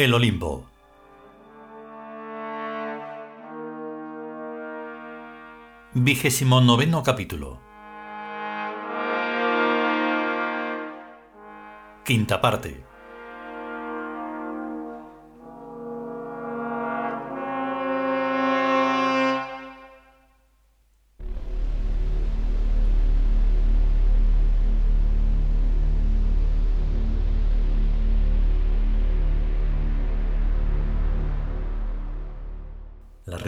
El 0.00 0.14
Olimpo. 0.14 0.64
Vigésimo 5.92 6.62
noveno 6.62 7.02
capítulo. 7.02 7.58
Quinta 12.02 12.40
parte. 12.40 12.89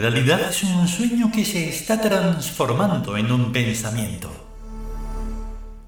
Realidad 0.09 0.41
es 0.49 0.63
un 0.63 0.85
sueño 0.85 1.31
que 1.31 1.45
se 1.45 1.69
está 1.69 2.01
transformando 2.01 3.15
en 3.15 3.31
un 3.31 3.53
pensamiento. 3.53 4.29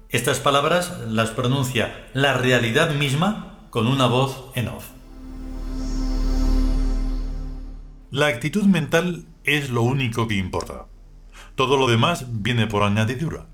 Estas 0.08 0.40
palabras 0.40 1.00
las 1.06 1.32
pronuncia 1.32 2.08
la 2.14 2.32
realidad 2.32 2.94
misma 2.94 3.58
con 3.68 3.86
una 3.86 4.06
voz 4.06 4.52
en 4.54 4.68
off. 4.68 4.86
La 8.10 8.28
actitud 8.28 8.64
mental 8.64 9.26
es 9.44 9.68
lo 9.68 9.82
único 9.82 10.26
que 10.26 10.36
importa. 10.36 10.86
Todo 11.54 11.76
lo 11.76 11.86
demás 11.86 12.24
viene 12.30 12.66
por 12.66 12.84
añadidura. 12.84 13.48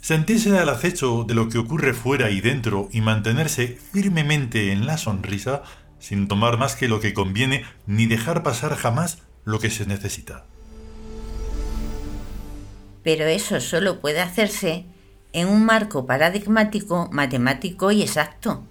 Sentirse 0.00 0.56
al 0.56 0.68
acecho 0.68 1.24
de 1.26 1.34
lo 1.34 1.48
que 1.48 1.58
ocurre 1.58 1.94
fuera 1.94 2.30
y 2.30 2.40
dentro 2.40 2.88
y 2.92 3.00
mantenerse 3.00 3.76
firmemente 3.92 4.70
en 4.70 4.86
la 4.86 4.98
sonrisa, 4.98 5.64
sin 5.98 6.28
tomar 6.28 6.58
más 6.58 6.76
que 6.76 6.86
lo 6.86 7.00
que 7.00 7.12
conviene 7.12 7.64
ni 7.86 8.06
dejar 8.06 8.44
pasar 8.44 8.76
jamás 8.76 9.18
lo 9.50 9.58
que 9.58 9.70
se 9.70 9.86
necesita. 9.86 10.44
Pero 13.02 13.26
eso 13.26 13.60
solo 13.60 14.00
puede 14.00 14.20
hacerse 14.20 14.84
en 15.32 15.48
un 15.48 15.64
marco 15.64 16.06
paradigmático, 16.06 17.08
matemático 17.12 17.90
y 17.92 18.02
exacto, 18.02 18.64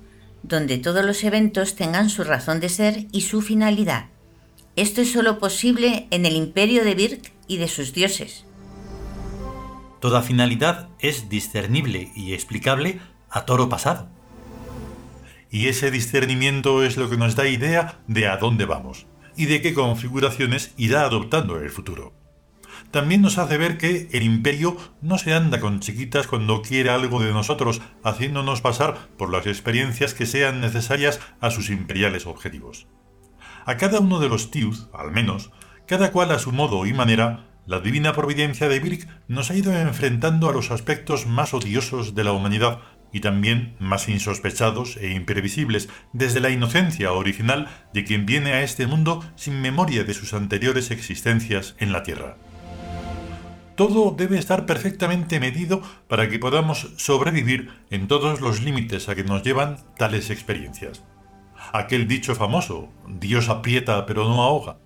donde 0.44 0.78
todos 0.78 1.06
los 1.06 1.24
eventos 1.24 1.76
tengan 1.76 2.10
su 2.10 2.24
razón 2.24 2.60
de 2.60 2.70
ser 2.70 3.08
y 3.12 3.22
su 3.22 3.42
finalidad. 3.42 4.08
Esto 4.76 5.02
es 5.02 5.12
solo 5.12 5.40
posible 5.40 6.08
en 6.12 6.26
el 6.26 6.36
imperio 6.36 6.84
de 6.84 6.96
Birk 6.96 7.34
y 7.48 7.58
de 7.58 7.68
sus 7.68 7.94
dioses. 7.94 8.46
Toda 10.00 10.22
finalidad 10.22 10.90
es 11.00 11.28
discernible 11.28 12.12
y 12.16 12.34
explicable 12.34 13.00
a 13.30 13.46
toro 13.46 13.68
pasado. 13.68 14.08
Y 15.52 15.68
ese 15.68 15.92
discernimiento 15.92 16.84
es 16.84 16.96
lo 16.96 17.10
que 17.10 17.18
nos 17.18 17.36
da 17.36 17.48
idea 17.48 18.00
de 18.08 18.28
a 18.28 18.38
dónde 18.38 18.66
vamos 18.66 19.08
y 19.40 19.46
de 19.46 19.62
qué 19.62 19.74
configuraciones 19.74 20.74
irá 20.76 21.04
adoptando 21.04 21.62
el 21.62 21.70
futuro. 21.70 22.12
También 22.92 23.22
nos 23.22 23.38
hace 23.38 23.58
ver 23.58 23.78
que 23.78 24.10
el 24.12 24.24
imperio 24.24 24.76
no 25.02 25.18
se 25.18 25.34
anda 25.34 25.62
con 25.62 25.80
chiquitas 25.80 26.28
cuando 26.28 26.62
quiere 26.62 26.90
algo 26.90 27.22
de 27.22 27.32
nosotros, 27.32 27.82
haciéndonos 28.04 28.60
pasar 28.60 29.08
por 29.18 29.32
las 29.32 29.48
experiencias 29.48 30.14
que 30.14 30.26
sean 30.26 30.60
necesarias 30.60 31.22
a 31.40 31.52
sus 31.52 31.70
imperiales 31.70 32.28
objetivos. 32.28 32.88
A 33.66 33.78
cada 33.78 34.02
uno 34.02 34.20
de 34.20 34.28
los 34.28 34.52
Tius, 34.52 34.90
al 34.94 35.12
menos, 35.12 35.52
cada 35.88 36.12
cual 36.12 36.32
a 36.32 36.40
su 36.40 36.52
modo 36.52 36.86
y 36.86 36.92
manera, 36.92 37.46
la 37.66 37.80
divina 37.80 38.12
providencia 38.12 38.68
de 38.68 38.82
Birk 38.82 39.08
nos 39.30 39.52
ha 39.52 39.56
ido 39.56 39.72
enfrentando 39.74 40.50
a 40.50 40.54
los 40.54 40.70
aspectos 40.70 41.28
más 41.28 41.54
odiosos 41.54 42.14
de 42.14 42.26
la 42.26 42.34
humanidad 42.34 42.80
y 43.12 43.22
también 43.22 43.76
más 43.80 44.10
insospechados 44.10 44.98
e 44.98 45.12
imprevisibles 45.12 45.90
desde 46.14 46.40
la 46.40 46.50
inocencia 46.50 47.12
original 47.14 47.68
de 47.94 48.04
quien 48.04 48.26
viene 48.26 48.54
a 48.54 48.64
este 48.64 48.88
mundo 48.88 49.24
sin 49.36 49.62
memoria 49.62 50.04
de 50.04 50.14
sus 50.14 50.34
anteriores 50.34 50.92
existencias 50.92 51.76
en 51.80 51.92
la 51.92 52.04
Tierra. 52.04 52.38
Todo 53.76 54.12
debe 54.12 54.38
estar 54.38 54.66
perfectamente 54.66 55.40
medido 55.40 55.82
para 56.10 56.28
que 56.30 56.38
podamos 56.38 56.92
sobrevivir 56.98 57.72
en 57.90 58.10
todos 58.10 58.42
los 58.42 58.62
límites 58.62 59.08
a 59.08 59.16
que 59.16 59.24
nos 59.24 59.42
llevan 59.42 59.78
tales 59.98 60.30
experiencias. 60.30 61.04
Aquel 61.72 62.08
dicho 62.08 62.36
famoso, 62.36 62.90
Dios 63.08 63.48
aprieta 63.48 64.06
pero 64.06 64.26
no 64.26 64.44
ahoga. 64.44 64.80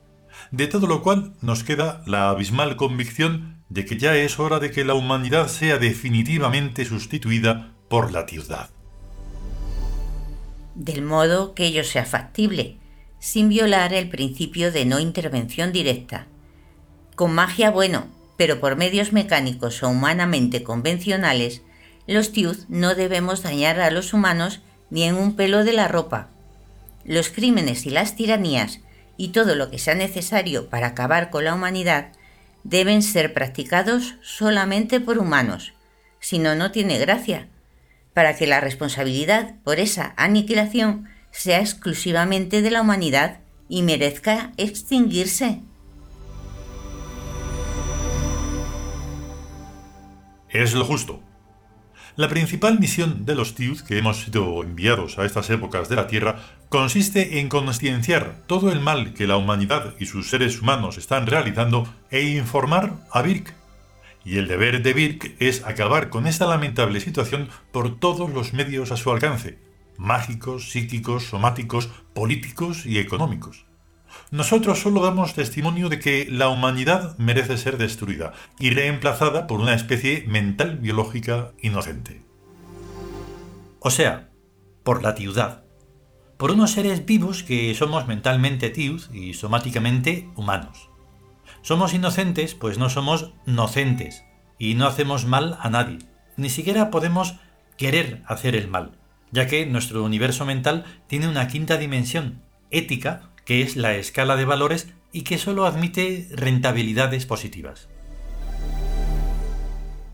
De 0.51 0.67
todo 0.67 0.85
lo 0.85 1.01
cual 1.01 1.33
nos 1.41 1.63
queda 1.63 2.03
la 2.06 2.29
abismal 2.29 2.75
convicción 2.75 3.63
de 3.69 3.85
que 3.85 3.97
ya 3.97 4.16
es 4.16 4.39
hora 4.39 4.59
de 4.59 4.69
que 4.69 4.85
la 4.85 4.94
humanidad 4.94 5.47
sea 5.47 5.79
definitivamente 5.79 6.85
sustituida 6.85 7.72
por 7.93 8.11
la 8.11 8.27
ciudad. 8.27 8.71
Del 10.73 11.03
modo 11.03 11.53
que 11.53 11.67
ello 11.67 11.83
sea 11.83 12.05
factible, 12.05 12.77
sin 13.19 13.49
violar 13.49 13.93
el 13.93 14.09
principio 14.09 14.71
de 14.71 14.83
no 14.85 14.99
intervención 14.99 15.71
directa. 15.71 16.25
Con 17.13 17.35
magia, 17.35 17.69
bueno, 17.69 18.07
pero 18.35 18.59
por 18.59 18.77
medios 18.77 19.13
mecánicos 19.13 19.83
o 19.83 19.89
humanamente 19.89 20.63
convencionales, 20.63 21.61
los 22.07 22.31
Tiud 22.31 22.57
no 22.67 22.95
debemos 22.95 23.43
dañar 23.43 23.79
a 23.79 23.91
los 23.91 24.11
humanos 24.11 24.61
ni 24.89 25.03
en 25.03 25.13
un 25.13 25.35
pelo 25.35 25.63
de 25.63 25.73
la 25.73 25.87
ropa. 25.87 26.29
Los 27.05 27.29
crímenes 27.29 27.85
y 27.85 27.91
las 27.91 28.15
tiranías 28.15 28.79
y 29.17 29.27
todo 29.27 29.53
lo 29.53 29.69
que 29.69 29.77
sea 29.77 29.93
necesario 29.93 30.67
para 30.67 30.87
acabar 30.87 31.29
con 31.29 31.45
la 31.45 31.53
humanidad 31.53 32.07
deben 32.63 33.03
ser 33.03 33.35
practicados 33.35 34.15
solamente 34.23 34.99
por 34.99 35.19
humanos, 35.19 35.73
si 36.19 36.39
no, 36.39 36.55
no 36.55 36.71
tiene 36.71 36.97
gracia, 36.97 37.49
para 38.13 38.35
que 38.35 38.47
la 38.47 38.59
responsabilidad 38.59 39.56
por 39.63 39.79
esa 39.79 40.13
aniquilación 40.18 41.09
sea 41.31 41.59
exclusivamente 41.59 42.62
de 42.62 42.72
la 42.72 42.81
humanidad 42.81 43.40
y 43.68 43.81
merezca 43.81 44.51
extinguirse. 44.57 45.62
Es 50.50 50.74
lo 50.74 50.85
justo. 50.85 51.19
La 52.16 52.29
principal 52.29 52.79
misión 52.79 53.25
de 53.25 53.34
los 53.34 53.56
Tiud 53.56 53.81
que 53.81 53.97
hemos 53.97 54.22
sido 54.22 54.62
enviados 54.62 55.18
a 55.18 55.25
estas 55.25 55.50
épocas 55.50 55.90
de 55.90 55.95
la 55.95 56.06
Tierra 56.06 56.35
consiste 56.69 57.40
en 57.40 57.50
conscienciar 57.50 58.44
todo 58.45 58.72
el 58.72 58.80
mal 58.80 59.16
que 59.16 59.25
la 59.25 59.38
humanidad 59.38 59.95
y 60.00 60.06
sus 60.06 60.30
seres 60.30 60.62
humanos 60.62 61.00
están 61.00 61.25
realizando 61.25 61.91
e 62.12 62.22
informar 62.22 62.97
a 63.12 63.24
Birk 63.24 63.56
y 64.25 64.38
el 64.38 64.47
deber 64.47 64.81
de 64.81 64.94
Birk 64.94 65.35
es 65.39 65.66
acabar 65.66 66.09
con 66.09 66.28
esta 66.28 66.47
lamentable 66.47 67.00
situación 67.00 67.50
por 67.72 68.00
todos 68.00 68.29
los 68.29 68.53
medios 68.53 68.91
a 68.91 68.97
su 68.97 69.11
alcance, 69.11 69.59
mágicos, 69.97 70.72
psíquicos, 70.72 71.25
somáticos, 71.25 71.89
políticos 72.13 72.85
y 72.85 73.00
económicos. 73.00 73.66
Nosotros 74.31 74.80
solo 74.80 75.01
damos 75.01 75.33
testimonio 75.33 75.89
de 75.89 76.00
que 76.00 76.27
la 76.30 76.50
humanidad 76.50 77.18
merece 77.18 77.57
ser 77.57 77.77
destruida 77.77 78.33
y 78.59 78.69
reemplazada 78.69 79.47
por 79.47 79.59
una 79.59 79.74
especie 79.74 80.25
mental 80.27 80.77
biológica 80.77 81.51
inocente. 81.62 82.21
O 83.80 83.89
sea, 83.89 84.30
por 84.83 85.03
la 85.03 85.15
tiudad. 85.15 85.63
Por 86.38 86.51
unos 86.51 86.71
seres 86.71 87.06
vivos 87.06 87.44
que 87.44 87.74
somos 87.75 88.07
mentalmente 88.07 88.69
tiud 88.69 89.01
y 89.13 89.33
somáticamente 89.33 90.30
humanos. 90.36 90.89
Somos 91.63 91.94
inocentes, 91.94 92.56
pues 92.56 92.77
no 92.77 92.89
somos 92.89 93.31
nocentes, 93.45 94.25
y 94.60 94.75
no 94.75 94.86
hacemos 94.86 95.25
mal 95.25 95.57
a 95.62 95.69
nadie. 95.69 96.00
Ni 96.36 96.50
siquiera 96.50 96.92
podemos 96.92 97.36
querer 97.77 98.21
hacer 98.25 98.57
el 98.57 98.68
mal, 98.68 98.98
ya 99.31 99.48
que 99.48 99.65
nuestro 99.65 100.04
universo 100.04 100.45
mental 100.45 100.83
tiene 101.07 101.30
una 101.30 101.48
quinta 101.48 101.77
dimensión, 101.77 102.44
ética, 102.69 103.30
que 103.45 103.62
es 103.62 103.77
la 103.77 103.95
escala 103.95 104.36
de 104.36 104.44
valores 104.44 104.89
y 105.13 105.21
que 105.21 105.38
solo 105.38 105.65
admite 105.65 106.27
rentabilidades 106.33 107.25
positivas. 107.25 107.88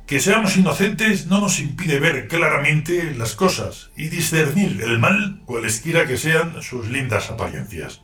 Que 0.05 0.19
seamos 0.19 0.55
inocentes 0.55 1.25
no 1.25 1.41
nos 1.41 1.59
impide 1.59 1.99
ver 1.99 2.27
claramente 2.27 3.15
las 3.15 3.33
cosas 3.33 3.89
y 3.97 4.09
discernir 4.09 4.83
el 4.83 4.99
mal 4.99 5.41
cualesquiera 5.45 6.05
que 6.05 6.17
sean 6.17 6.61
sus 6.61 6.89
lindas 6.89 7.31
apariencias. 7.31 8.01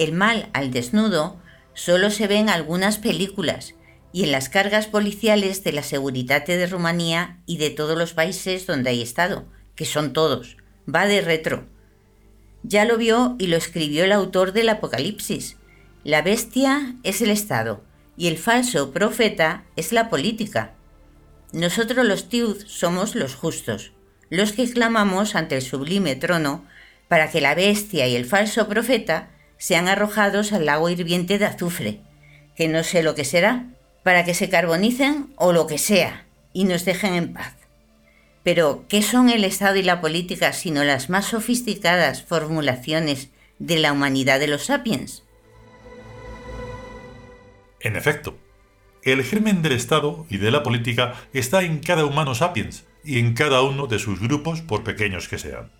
El 0.00 0.14
mal 0.14 0.48
al 0.54 0.70
desnudo 0.70 1.36
solo 1.74 2.08
se 2.10 2.26
ve 2.26 2.36
en 2.36 2.48
algunas 2.48 2.96
películas 2.96 3.74
y 4.14 4.24
en 4.24 4.32
las 4.32 4.48
cargas 4.48 4.86
policiales 4.86 5.62
de 5.62 5.72
la 5.72 5.82
seguridad 5.82 6.46
de 6.46 6.66
Rumanía 6.66 7.42
y 7.44 7.58
de 7.58 7.68
todos 7.68 7.98
los 7.98 8.14
países 8.14 8.66
donde 8.66 8.88
hay 8.88 9.02
estado, 9.02 9.44
que 9.74 9.84
son 9.84 10.14
todos. 10.14 10.56
Va 10.88 11.04
de 11.04 11.20
retro. 11.20 11.66
Ya 12.62 12.86
lo 12.86 12.96
vio 12.96 13.36
y 13.38 13.48
lo 13.48 13.58
escribió 13.58 14.04
el 14.04 14.12
autor 14.12 14.54
del 14.54 14.70
Apocalipsis. 14.70 15.58
La 16.02 16.22
bestia 16.22 16.96
es 17.02 17.20
el 17.20 17.28
Estado 17.28 17.84
y 18.16 18.28
el 18.28 18.38
falso 18.38 18.92
profeta 18.92 19.64
es 19.76 19.92
la 19.92 20.08
política. 20.08 20.72
Nosotros 21.52 22.06
los 22.06 22.30
Tiud 22.30 22.64
somos 22.66 23.14
los 23.14 23.34
justos, 23.34 23.92
los 24.30 24.52
que 24.52 24.66
clamamos 24.70 25.34
ante 25.34 25.56
el 25.56 25.62
sublime 25.62 26.16
trono 26.16 26.64
para 27.08 27.30
que 27.30 27.42
la 27.42 27.54
bestia 27.54 28.08
y 28.08 28.16
el 28.16 28.24
falso 28.24 28.66
profeta 28.66 29.28
sean 29.60 29.88
arrojados 29.88 30.54
al 30.54 30.64
lago 30.64 30.88
hirviente 30.88 31.38
de 31.38 31.44
azufre, 31.44 32.00
que 32.56 32.66
no 32.66 32.82
sé 32.82 33.02
lo 33.02 33.14
que 33.14 33.26
será, 33.26 33.66
para 34.02 34.24
que 34.24 34.32
se 34.32 34.48
carbonicen 34.48 35.34
o 35.36 35.52
lo 35.52 35.66
que 35.66 35.76
sea, 35.76 36.24
y 36.54 36.64
nos 36.64 36.86
dejen 36.86 37.12
en 37.12 37.34
paz. 37.34 37.54
Pero, 38.42 38.86
¿qué 38.88 39.02
son 39.02 39.28
el 39.28 39.44
Estado 39.44 39.76
y 39.76 39.82
la 39.82 40.00
política 40.00 40.54
sino 40.54 40.82
las 40.82 41.10
más 41.10 41.26
sofisticadas 41.26 42.22
formulaciones 42.22 43.28
de 43.58 43.78
la 43.78 43.92
humanidad 43.92 44.40
de 44.40 44.48
los 44.48 44.64
sapiens? 44.64 45.24
En 47.80 47.96
efecto, 47.96 48.38
el 49.02 49.22
germen 49.22 49.60
del 49.60 49.72
Estado 49.72 50.24
y 50.30 50.38
de 50.38 50.50
la 50.50 50.62
política 50.62 51.14
está 51.34 51.62
en 51.62 51.80
cada 51.80 52.06
humano 52.06 52.34
sapiens 52.34 52.86
y 53.04 53.18
en 53.18 53.34
cada 53.34 53.60
uno 53.60 53.86
de 53.86 53.98
sus 53.98 54.20
grupos, 54.20 54.62
por 54.62 54.84
pequeños 54.84 55.28
que 55.28 55.38
sean. 55.38 55.70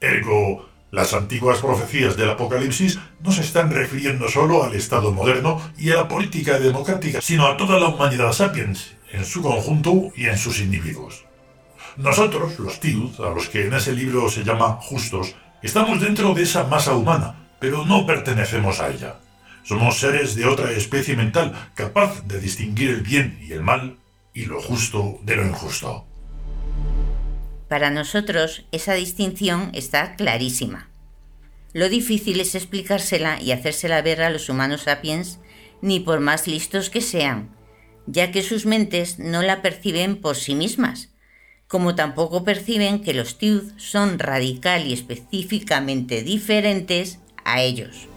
Ergo, 0.00 0.69
las 0.90 1.14
antiguas 1.14 1.60
profecías 1.60 2.16
del 2.16 2.30
Apocalipsis 2.30 2.98
no 3.20 3.30
se 3.30 3.42
están 3.42 3.70
refiriendo 3.70 4.28
solo 4.28 4.64
al 4.64 4.74
Estado 4.74 5.12
moderno 5.12 5.60
y 5.78 5.90
a 5.90 5.96
la 5.96 6.08
política 6.08 6.58
democrática, 6.58 7.20
sino 7.20 7.46
a 7.46 7.56
toda 7.56 7.78
la 7.78 7.88
humanidad 7.88 8.32
sapiens, 8.32 8.96
en 9.12 9.24
su 9.24 9.42
conjunto 9.42 10.12
y 10.16 10.26
en 10.26 10.38
sus 10.38 10.60
individuos. 10.60 11.24
Nosotros, 11.96 12.58
los 12.58 12.80
Tiud, 12.80 13.20
a 13.20 13.30
los 13.30 13.48
que 13.48 13.66
en 13.66 13.74
ese 13.74 13.92
libro 13.92 14.28
se 14.30 14.44
llama 14.44 14.78
justos, 14.80 15.34
estamos 15.62 16.00
dentro 16.00 16.34
de 16.34 16.42
esa 16.42 16.64
masa 16.64 16.94
humana, 16.94 17.48
pero 17.60 17.84
no 17.84 18.06
pertenecemos 18.06 18.80
a 18.80 18.88
ella. 18.88 19.16
Somos 19.62 19.98
seres 19.98 20.34
de 20.34 20.46
otra 20.46 20.72
especie 20.72 21.14
mental 21.14 21.70
capaz 21.74 22.26
de 22.26 22.40
distinguir 22.40 22.90
el 22.90 23.02
bien 23.02 23.38
y 23.42 23.52
el 23.52 23.62
mal 23.62 23.98
y 24.32 24.46
lo 24.46 24.60
justo 24.60 25.18
de 25.22 25.36
lo 25.36 25.46
injusto. 25.46 26.06
Para 27.70 27.90
nosotros 27.90 28.64
esa 28.72 28.94
distinción 28.94 29.70
está 29.74 30.16
clarísima. 30.16 30.88
Lo 31.72 31.88
difícil 31.88 32.40
es 32.40 32.56
explicársela 32.56 33.40
y 33.40 33.52
hacérsela 33.52 34.02
ver 34.02 34.22
a 34.22 34.30
los 34.30 34.48
humanos 34.48 34.82
sapiens, 34.82 35.38
ni 35.80 36.00
por 36.00 36.18
más 36.18 36.48
listos 36.48 36.90
que 36.90 37.00
sean, 37.00 37.54
ya 38.08 38.32
que 38.32 38.42
sus 38.42 38.66
mentes 38.66 39.20
no 39.20 39.40
la 39.42 39.62
perciben 39.62 40.16
por 40.16 40.34
sí 40.34 40.56
mismas, 40.56 41.14
como 41.68 41.94
tampoco 41.94 42.42
perciben 42.42 43.02
que 43.02 43.14
los 43.14 43.38
Tiud 43.38 43.62
son 43.76 44.18
radical 44.18 44.88
y 44.88 44.92
específicamente 44.92 46.24
diferentes 46.24 47.20
a 47.44 47.62
ellos. 47.62 48.08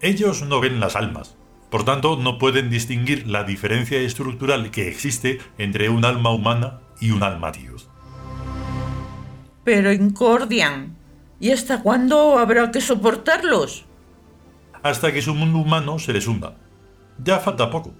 Ellos 0.00 0.42
no 0.42 0.60
ven 0.60 0.78
las 0.78 0.94
almas, 0.94 1.34
por 1.70 1.84
tanto 1.84 2.16
no 2.16 2.38
pueden 2.38 2.70
distinguir 2.70 3.26
la 3.26 3.42
diferencia 3.42 3.98
estructural 3.98 4.70
que 4.70 4.86
existe 4.86 5.40
entre 5.58 5.88
un 5.88 6.04
alma 6.04 6.30
humana 6.30 6.85
y 7.00 7.10
un 7.10 7.22
alma 7.22 7.52
Dios. 7.52 7.88
Pero 9.64 9.92
Incordian, 9.92 10.96
¿y 11.40 11.50
hasta 11.50 11.82
cuándo 11.82 12.38
habrá 12.38 12.70
que 12.70 12.80
soportarlos? 12.80 13.84
Hasta 14.82 15.12
que 15.12 15.22
su 15.22 15.34
mundo 15.34 15.58
humano 15.58 15.98
se 15.98 16.12
les 16.12 16.28
hunda. 16.28 16.56
Ya 17.22 17.38
falta 17.40 17.70
poco. 17.70 17.92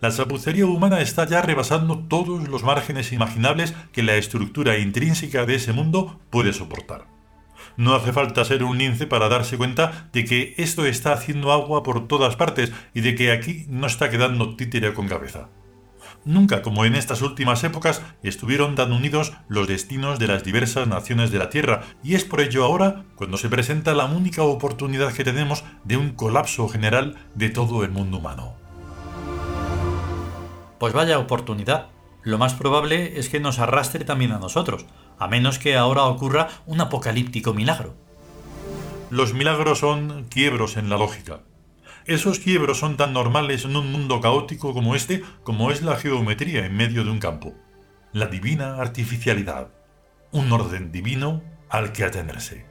La 0.00 0.10
chapucería 0.10 0.66
humana 0.66 1.00
está 1.00 1.24
ya 1.26 1.40
rebasando 1.42 2.00
todos 2.08 2.48
los 2.48 2.64
márgenes 2.64 3.12
imaginables 3.12 3.72
que 3.92 4.02
la 4.02 4.16
estructura 4.16 4.78
intrínseca 4.78 5.46
de 5.46 5.54
ese 5.54 5.72
mundo 5.72 6.18
puede 6.28 6.52
soportar. 6.52 7.06
No 7.76 7.94
hace 7.94 8.12
falta 8.12 8.44
ser 8.44 8.64
un 8.64 8.78
lince 8.78 9.06
para 9.06 9.28
darse 9.28 9.56
cuenta 9.56 10.08
de 10.12 10.24
que 10.24 10.54
esto 10.58 10.84
está 10.86 11.12
haciendo 11.12 11.52
agua 11.52 11.84
por 11.84 12.08
todas 12.08 12.34
partes 12.34 12.72
y 12.94 13.00
de 13.00 13.14
que 13.14 13.30
aquí 13.30 13.64
no 13.68 13.86
está 13.86 14.10
quedando 14.10 14.56
títere 14.56 14.92
con 14.92 15.06
cabeza. 15.06 15.48
Nunca 16.24 16.62
como 16.62 16.84
en 16.84 16.94
estas 16.94 17.20
últimas 17.20 17.64
épocas 17.64 18.00
estuvieron 18.22 18.76
tan 18.76 18.92
unidos 18.92 19.32
los 19.48 19.66
destinos 19.66 20.20
de 20.20 20.28
las 20.28 20.44
diversas 20.44 20.86
naciones 20.86 21.32
de 21.32 21.38
la 21.38 21.50
Tierra, 21.50 21.82
y 22.04 22.14
es 22.14 22.24
por 22.24 22.40
ello 22.40 22.64
ahora 22.64 23.04
cuando 23.16 23.36
se 23.36 23.48
presenta 23.48 23.92
la 23.94 24.04
única 24.04 24.42
oportunidad 24.42 25.12
que 25.12 25.24
tenemos 25.24 25.64
de 25.84 25.96
un 25.96 26.12
colapso 26.12 26.68
general 26.68 27.16
de 27.34 27.50
todo 27.50 27.82
el 27.82 27.90
mundo 27.90 28.18
humano. 28.18 28.54
Pues 30.78 30.92
vaya 30.92 31.18
oportunidad. 31.18 31.88
Lo 32.22 32.38
más 32.38 32.54
probable 32.54 33.18
es 33.18 33.28
que 33.28 33.40
nos 33.40 33.58
arrastre 33.58 34.04
también 34.04 34.30
a 34.30 34.38
nosotros, 34.38 34.86
a 35.18 35.26
menos 35.26 35.58
que 35.58 35.76
ahora 35.76 36.04
ocurra 36.04 36.48
un 36.66 36.80
apocalíptico 36.80 37.52
milagro. 37.52 37.96
Los 39.10 39.34
milagros 39.34 39.80
son 39.80 40.26
quiebros 40.30 40.76
en 40.76 40.88
la 40.88 40.98
lógica. 40.98 41.40
Esos 42.06 42.40
quiebros 42.40 42.78
son 42.78 42.96
tan 42.96 43.12
normales 43.12 43.64
en 43.64 43.76
un 43.76 43.92
mundo 43.92 44.20
caótico 44.20 44.74
como 44.74 44.94
este 44.96 45.22
como 45.44 45.70
es 45.70 45.82
la 45.82 45.96
geometría 45.96 46.66
en 46.66 46.76
medio 46.76 47.04
de 47.04 47.10
un 47.10 47.20
campo. 47.20 47.54
La 48.12 48.26
divina 48.26 48.76
artificialidad. 48.76 49.68
Un 50.32 50.50
orden 50.52 50.90
divino 50.90 51.42
al 51.68 51.92
que 51.92 52.04
atenerse. 52.04 52.64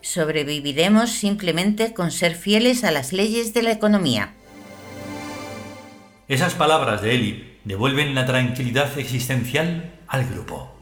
Sobreviviremos 0.00 1.10
simplemente 1.10 1.92
con 1.92 2.10
ser 2.10 2.34
fieles 2.34 2.82
a 2.84 2.90
las 2.90 3.12
leyes 3.12 3.52
de 3.52 3.62
la 3.62 3.72
economía. 3.72 4.34
Esas 6.28 6.54
palabras 6.54 7.02
de 7.02 7.14
Eli 7.14 7.58
devuelven 7.64 8.14
la 8.14 8.24
tranquilidad 8.24 8.98
existencial 8.98 10.00
al 10.06 10.26
grupo. 10.26 10.77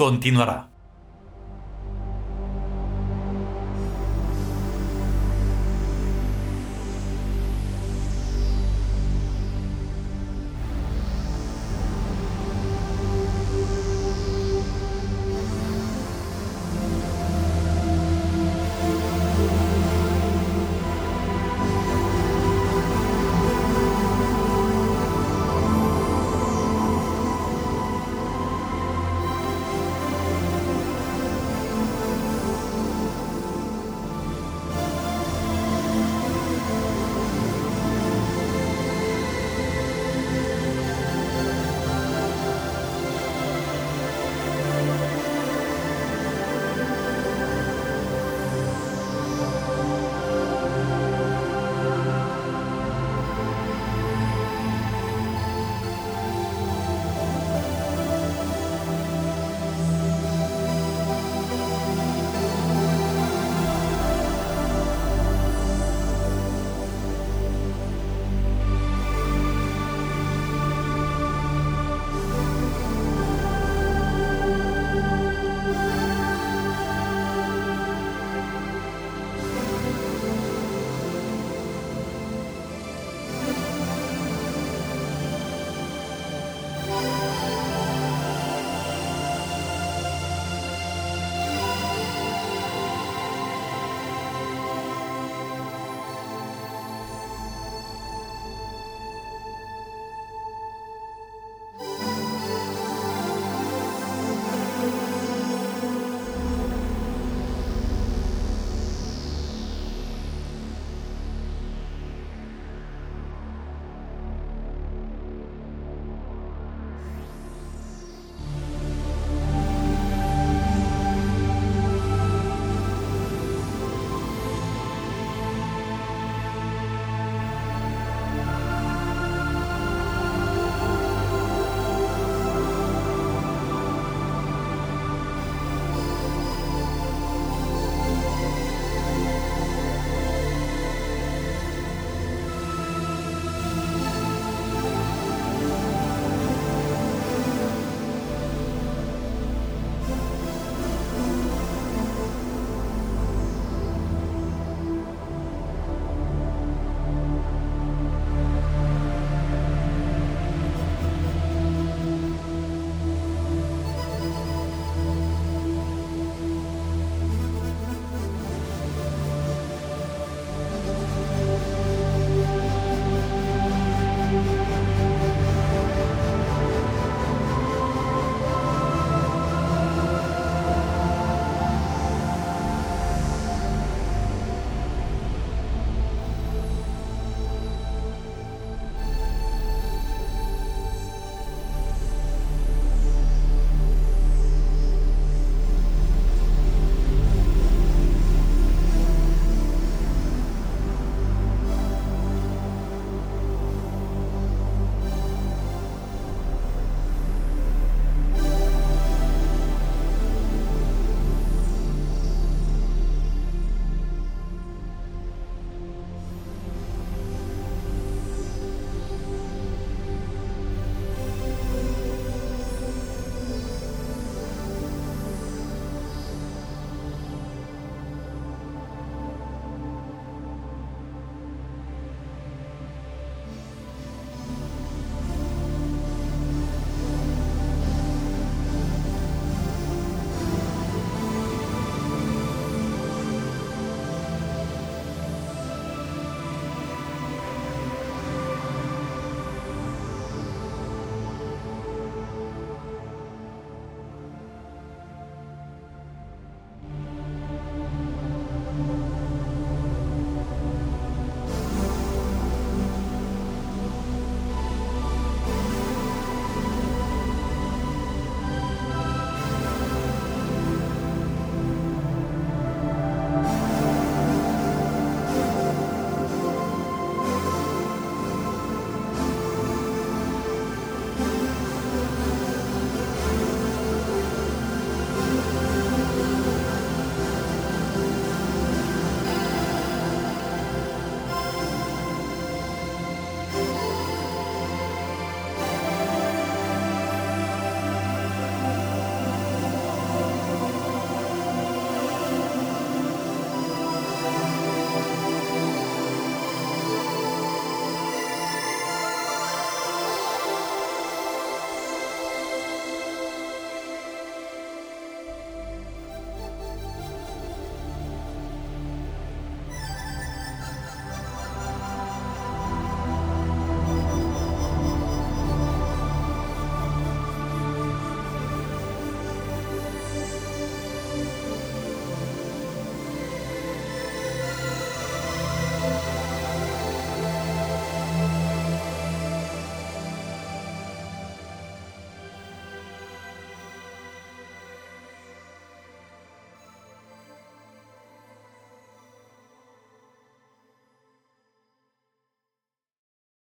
Continuará. 0.00 0.69